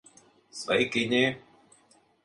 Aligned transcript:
Sveikiņi! 0.61 1.23